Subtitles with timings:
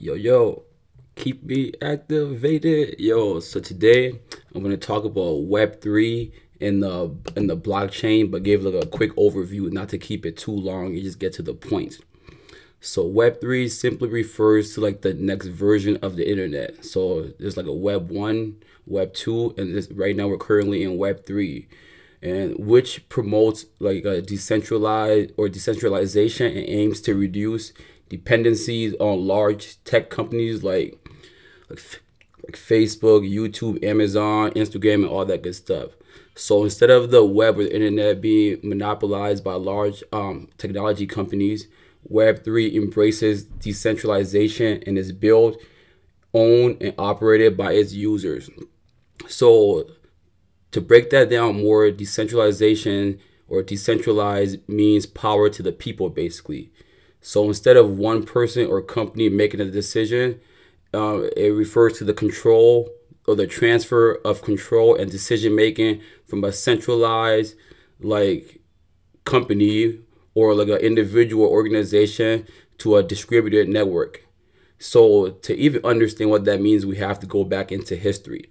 [0.00, 0.62] Yo, yo,
[1.16, 3.00] keep me activated.
[3.00, 4.12] Yo, so today
[4.54, 9.10] I'm gonna talk about Web3 in the in the blockchain, but give like a quick
[9.16, 11.98] overview, not to keep it too long, you just get to the point.
[12.80, 16.84] So Web3 simply refers to like the next version of the internet.
[16.84, 18.56] So there's like a Web 1,
[18.86, 21.66] Web 2, and this, right now we're currently in Web 3
[22.22, 27.72] and which promotes like a decentralized or decentralization and aims to reduce
[28.08, 30.98] dependencies on large tech companies like
[31.68, 31.80] like,
[32.44, 35.90] like Facebook, YouTube, Amazon, Instagram, and all that good stuff.
[36.34, 41.66] So instead of the web or the internet being monopolized by large um, technology companies,
[42.10, 45.60] Web3 embraces decentralization and is built,
[46.32, 48.48] owned, and operated by its users.
[49.26, 49.90] So
[50.70, 56.70] to break that down more, decentralization or decentralized means power to the people basically.
[57.20, 60.40] So instead of one person or company making a decision,
[60.94, 62.90] uh, it refers to the control
[63.26, 67.56] or the transfer of control and decision making from a centralized
[68.00, 68.60] like
[69.24, 69.98] company
[70.34, 72.46] or like an individual organization
[72.78, 74.24] to a distributed network.
[74.78, 78.50] So to even understand what that means, we have to go back into history.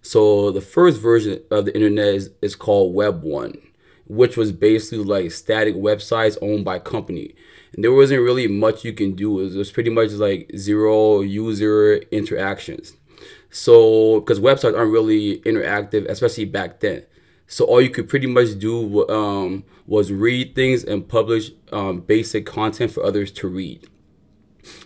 [0.00, 3.58] So the first version of the internet is, is called Web 1,
[4.06, 7.34] which was basically like static websites owned by company.
[7.72, 9.40] And there wasn't really much you can do.
[9.40, 12.96] It was pretty much like zero user interactions.
[13.50, 17.04] So, because websites aren't really interactive, especially back then.
[17.46, 22.46] So all you could pretty much do um, was read things and publish um, basic
[22.46, 23.86] content for others to read.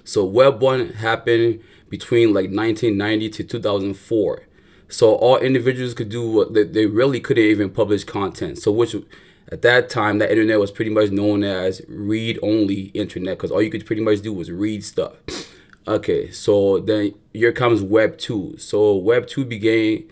[0.05, 4.42] So Web one happened between like 1990 to 2004.
[4.89, 8.58] So all individuals could do what they, they really couldn't even publish content.
[8.58, 8.95] So which
[9.50, 13.62] at that time that internet was pretty much known as read only internet because all
[13.62, 15.14] you could pretty much do was read stuff.
[15.86, 18.55] Okay, so then here comes Web two.
[18.58, 20.05] So Web two began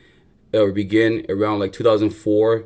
[0.54, 2.64] or began around like 2004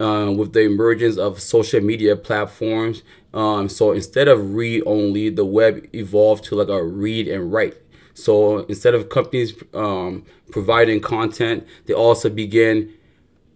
[0.00, 3.02] uh, with the emergence of social media platforms.
[3.32, 7.76] Um, so instead of read only, the web evolved to like a read and write.
[8.14, 12.92] So instead of companies um, providing content, they also begin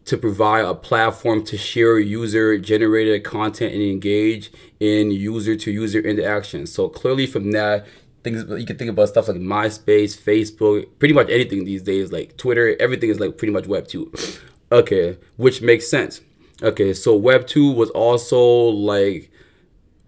[0.05, 6.01] to provide a platform to share user generated content and engage in user to user
[6.01, 6.67] interaction.
[6.67, 7.87] So clearly from that,
[8.23, 12.37] things you can think about stuff like MySpace, Facebook, pretty much anything these days, like
[12.37, 14.13] Twitter, everything is like pretty much Web 2.
[14.73, 16.21] Okay, which makes sense.
[16.61, 19.31] Okay, so Web 2 was also like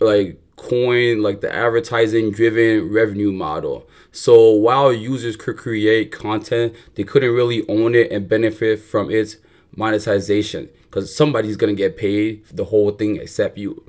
[0.01, 3.87] like coin like the advertising driven revenue model.
[4.16, 9.37] So while users could create content, they couldn't really own it and benefit from its
[9.77, 13.84] monetization because somebody's gonna get paid for the whole thing except you.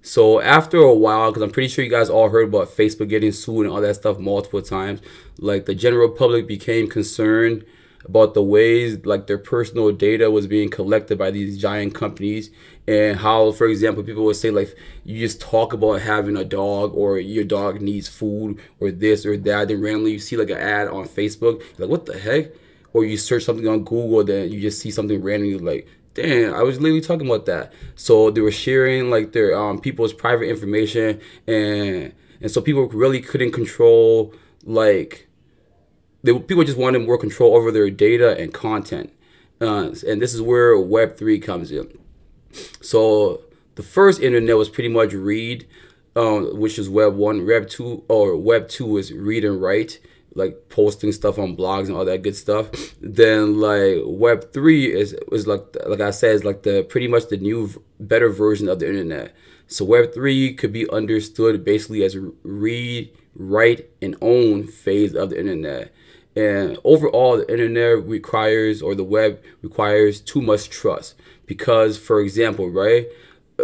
[0.00, 3.32] So after a while, because I'm pretty sure you guys all heard about Facebook getting
[3.32, 5.00] sued and all that stuff multiple times,
[5.38, 7.64] like the general public became concerned
[8.04, 12.50] about the ways like their personal data was being collected by these giant companies
[12.86, 14.74] and how for example people would say like
[15.04, 19.36] you just talk about having a dog or your dog needs food or this or
[19.36, 19.68] that.
[19.68, 22.52] Then randomly you see like an ad on facebook like what the heck?
[22.92, 26.62] Or you search something on google then you just see something randomly like damn i
[26.62, 27.72] was literally talking about that.
[27.94, 33.20] So they were sharing like their um, people's private information and and so people really
[33.20, 34.34] couldn't control
[34.64, 35.28] like
[36.22, 39.12] they, people just wanted more control over their data and content.
[39.60, 41.98] Uh, and this is where Web3 comes in.
[42.80, 43.42] So
[43.76, 45.66] the first internet was pretty much read,
[46.16, 47.46] um, which is Web 1.
[47.46, 50.00] Web 2 or Web 2 is read and write,
[50.34, 52.70] like posting stuff on blogs and all that good stuff.
[53.00, 57.28] Then like Web 3 is, is like, like I said, is like the pretty much
[57.28, 59.34] the new, better version of the internet.
[59.72, 65.40] So Web 3 could be understood basically as read, write, and own phase of the
[65.40, 65.94] internet.
[66.36, 71.14] And overall, the internet requires, or the web requires, too much trust.
[71.46, 73.06] Because, for example, right,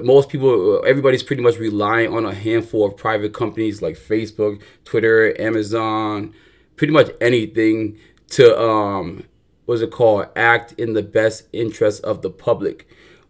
[0.03, 5.39] most people, everybody's pretty much relying on a handful of private companies like Facebook, Twitter,
[5.39, 6.33] Amazon,
[6.77, 7.99] pretty much anything
[8.31, 9.25] to, um,
[9.67, 12.89] what's it called, act in the best interest of the public.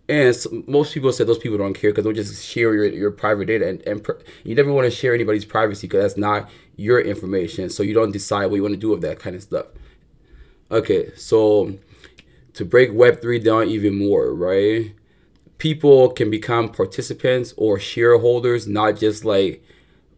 [0.08, 0.34] And
[0.66, 3.68] most people say those people don't care because they'll just share your, your private data.
[3.68, 4.12] And, and pr-
[4.42, 7.68] you never want to share anybody's privacy because that's not your information.
[7.68, 9.66] So you don't decide what you want to do with that kind of stuff.
[10.70, 11.78] Okay, so
[12.54, 14.94] to break Web3 down even more, right?
[15.58, 19.62] People can become participants or shareholders, not just like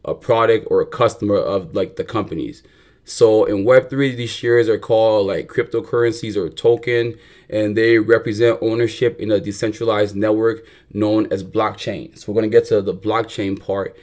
[0.04, 2.62] a product or a customer of like the companies.
[3.10, 7.18] So in Web3, these shares are called like cryptocurrencies or token,
[7.48, 12.16] and they represent ownership in a decentralized network known as blockchain.
[12.16, 13.96] So we're gonna get to the blockchain part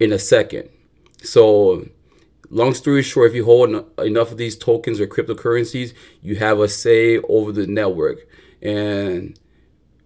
[0.00, 0.70] in a second.
[1.22, 1.88] So
[2.48, 5.92] long story short, if you hold enough of these tokens or cryptocurrencies,
[6.22, 8.26] you have a say over the network.
[8.62, 9.38] And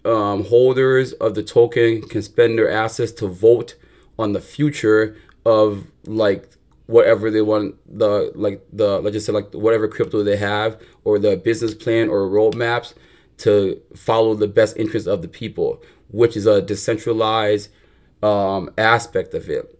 [0.04, 3.76] um, holders of the token can spend their assets to vote
[4.18, 5.16] on the future
[5.46, 6.48] of like
[6.86, 11.18] whatever they want the like the let's just say like whatever crypto they have or
[11.18, 12.94] the business plan or roadmaps
[13.38, 17.70] to follow the best interest of the people, which is a decentralized
[18.22, 19.78] um, aspect of it.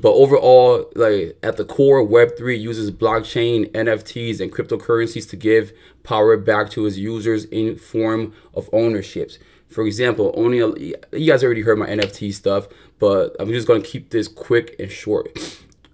[0.00, 5.72] But overall, like at the core, Web3 uses blockchain, NFTs, and cryptocurrencies to give
[6.02, 9.38] power back to its users in form of ownerships.
[9.68, 10.68] For example, only a,
[11.16, 12.68] you guys already heard my NFT stuff,
[12.98, 15.36] but I'm just gonna keep this quick and short.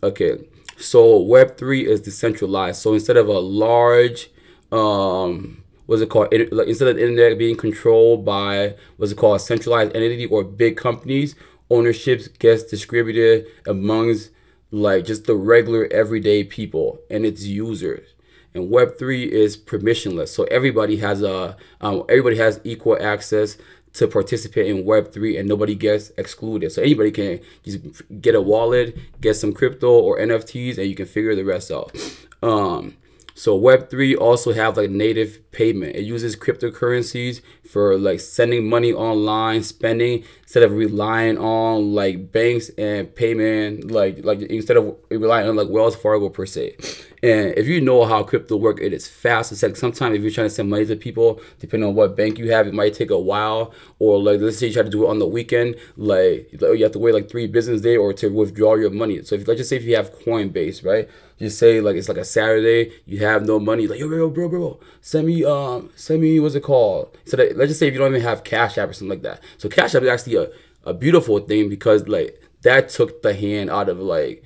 [0.04, 0.36] Okay,
[0.76, 2.82] so Web3 is decentralized.
[2.82, 4.28] So instead of a large,
[4.70, 6.28] um, what's it called?
[6.30, 10.44] It, instead of the internet being controlled by what's it called, a centralized entity or
[10.44, 11.34] big companies,
[11.70, 14.30] ownerships gets distributed amongst
[14.70, 18.06] like just the regular everyday people and its users.
[18.52, 23.56] And Web three is permissionless, so everybody has a um, everybody has equal access
[23.94, 26.70] to participate in Web3 and nobody gets excluded.
[26.72, 27.80] So anybody can just
[28.20, 31.92] get a wallet, get some crypto or NFTs, and you can figure the rest out.
[32.42, 32.96] Um,
[33.34, 35.96] so Web3 also have like native payment.
[35.96, 40.24] It uses cryptocurrencies for like sending money online, spending
[40.54, 45.68] instead of relying on like banks and payment like like instead of relying on like
[45.68, 46.76] Wells Fargo per se.
[47.24, 49.50] And if you know how crypto work, it is fast.
[49.50, 52.38] It's like sometimes if you're trying to send money to people, depending on what bank
[52.38, 53.72] you have, it might take a while.
[53.98, 56.92] Or like let's say you try to do it on the weekend, like you have
[56.92, 59.24] to wait like three business day or to withdraw your money.
[59.24, 61.08] So if let's just say if you have Coinbase, right?
[61.38, 64.48] Just say like it's like a Saturday, you have no money, like yo bro bro
[64.48, 67.16] bro, send me um send me what's it called?
[67.24, 69.22] So that, let's just say if you don't even have Cash App or something like
[69.22, 69.42] that.
[69.58, 70.43] So Cash App is actually a,
[70.84, 74.44] a beautiful thing because like that took the hand out of like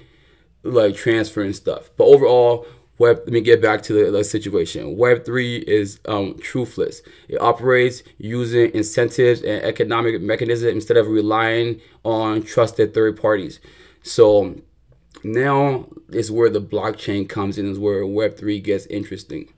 [0.62, 1.90] like transferring stuff.
[1.96, 2.66] But overall,
[2.98, 3.18] Web.
[3.18, 4.96] Let me get back to the, the situation.
[4.96, 7.00] Web three is um, truthless.
[7.28, 13.60] It operates using incentives and economic mechanisms instead of relying on trusted third parties.
[14.02, 14.56] So
[15.22, 17.70] now is where the blockchain comes in.
[17.70, 19.48] Is where Web three gets interesting.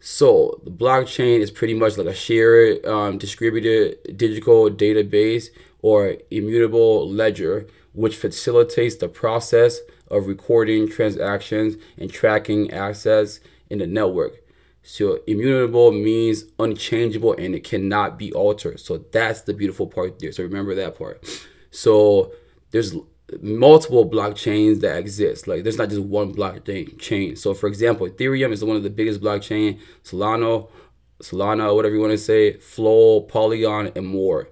[0.00, 5.48] So the blockchain is pretty much like a shared, um, distributed digital database
[5.82, 9.80] or immutable ledger, which facilitates the process
[10.10, 14.42] of recording transactions and tracking assets in the network.
[14.82, 18.80] So immutable means unchangeable and it cannot be altered.
[18.80, 20.32] So that's the beautiful part there.
[20.32, 21.22] So remember that part.
[21.70, 22.32] So
[22.70, 22.94] there's
[23.40, 25.46] multiple blockchains that exist.
[25.46, 27.36] Like there's not just one blockchain chain.
[27.36, 29.78] So for example, Ethereum is one of the biggest blockchain.
[30.02, 30.68] Solano,
[31.22, 34.48] Solana, whatever you want to say, Flow, Polygon, and more.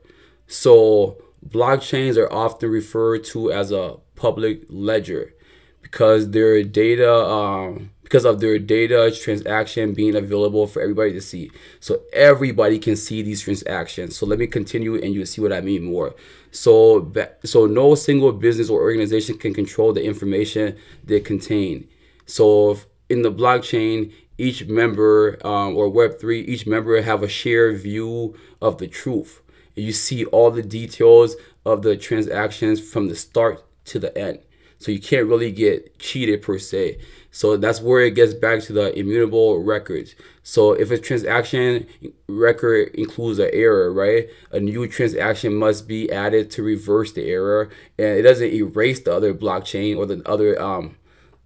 [0.46, 5.34] So blockchains are often referred to as a public ledger
[5.82, 11.50] because their data um, because of their data transaction being available for everybody to see.
[11.78, 14.16] So everybody can see these transactions.
[14.16, 16.14] So let me continue and you'll see what I mean more.
[16.50, 17.12] So
[17.45, 21.89] so no single business or organization can control the information they contain.
[22.27, 22.79] So
[23.09, 28.79] in the blockchain, each member um, or Web3, each member have a shared view of
[28.79, 29.43] the truth.
[29.75, 34.41] You see all the details of the transactions from the start to the end.
[34.78, 36.98] So you can't really get cheated per se.
[37.30, 40.14] So that's where it gets back to the immutable records.
[40.42, 41.87] So if a transaction
[42.26, 47.70] record includes an error, right, a new transaction must be added to reverse the error,
[47.99, 50.97] and it doesn't erase the other blockchain or the other um,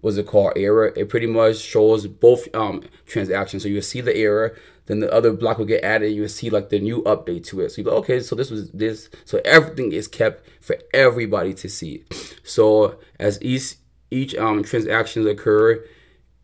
[0.01, 0.93] what's it called error.
[0.95, 3.63] It pretty much shows both um transactions.
[3.63, 6.09] So you see the error, then the other block will get added.
[6.09, 7.71] You will see like the new update to it.
[7.71, 9.09] So you go, okay, so this was this.
[9.25, 12.03] So everything is kept for everybody to see.
[12.43, 13.75] So as each
[14.11, 15.83] each um transactions occur,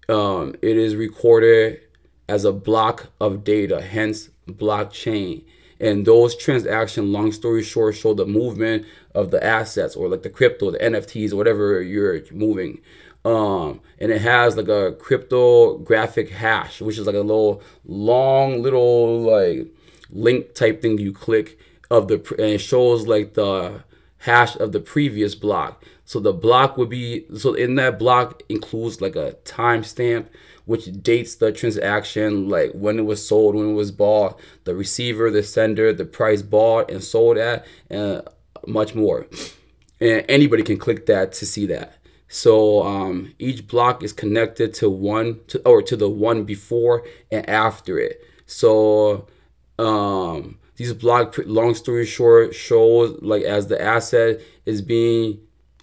[0.08, 1.82] um, it is recorded
[2.28, 5.44] as a block of data, hence blockchain.
[5.82, 10.30] And those transactions, long story short, show the movement of the assets or like the
[10.30, 12.82] crypto, the NFTs, or whatever you're moving.
[13.30, 19.22] Um, and it has like a cryptographic hash, which is like a little long little
[19.22, 19.68] like
[20.10, 21.60] link type thing you click
[21.92, 23.84] of the and it shows like the
[24.20, 25.84] hash of the previous block.
[26.06, 30.26] So the block would be so in that block includes like a timestamp
[30.66, 35.30] which dates the transaction, like when it was sold, when it was bought, the receiver,
[35.30, 38.24] the sender, the price bought and sold at, and
[38.66, 39.28] much more.
[40.00, 41.99] And anybody can click that to see that.
[42.30, 47.48] So um, each block is connected to one to or to the one before and
[47.50, 48.22] after it.
[48.46, 49.28] So
[49.80, 55.40] um, these block, long story short, shows like as the asset is being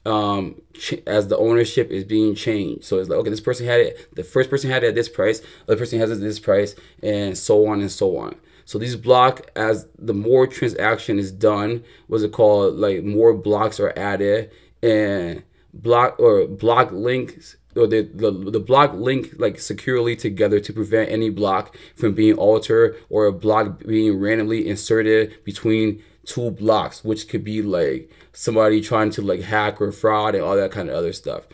[0.06, 2.84] um, ch- as the ownership is being changed.
[2.84, 5.08] So it's like, okay, this person had it, the first person had it at this
[5.08, 8.36] price, other person has it at this price, and so on and so on.
[8.64, 12.76] So these block as the more transaction is done, what's it called?
[12.76, 15.42] Like more blocks are added and
[15.82, 21.10] block or block links or the, the the block link like securely together to prevent
[21.10, 27.28] any block from being altered or a block being randomly inserted between two blocks, which
[27.28, 30.94] could be like somebody trying to like hack or fraud and all that kind of
[30.94, 31.46] other stuff.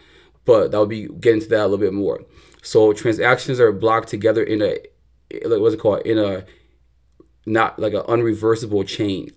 [0.44, 2.20] But that will be getting to that a little bit more.
[2.62, 4.78] So transactions are blocked together in a
[5.44, 6.44] like what's it called in a
[7.46, 9.30] not like an unreversible chain.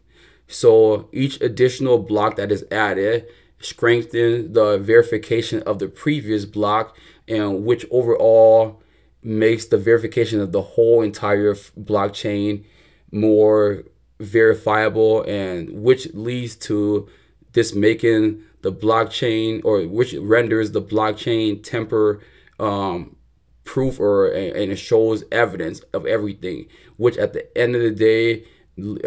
[0.48, 3.25] So each additional block that is added
[3.65, 6.95] strengthens the verification of the previous block,
[7.27, 8.81] and which overall
[9.24, 12.63] makes the verification of the whole entire blockchain
[13.12, 13.84] more
[14.19, 17.10] verifiable, and which leads to
[17.53, 22.19] this making the blockchain or which renders the blockchain temper
[22.60, 23.15] um,
[23.63, 26.67] proof or and it shows evidence of everything,
[26.98, 28.43] which at the end of the day,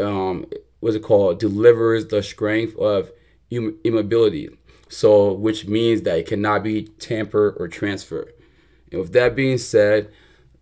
[0.03, 0.47] um,
[0.81, 3.11] what's it called, delivers the strength of
[3.51, 4.51] immobility.
[4.89, 8.33] So, which means that it cannot be tampered or transferred.
[8.91, 10.11] And with that being said,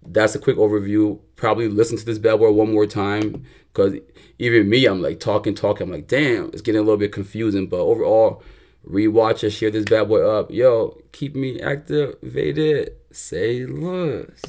[0.04, 1.20] that's a quick overview.
[1.36, 3.94] Probably listen to this bad boy one more time because
[4.38, 5.86] even me, I'm like talking, talking.
[5.86, 7.68] I'm like, damn, it's getting a little bit confusing.
[7.68, 8.42] But overall,
[8.88, 10.50] rewatch it, share this bad boy up.
[10.50, 12.94] Yo, keep me activated.
[13.12, 14.42] Say less.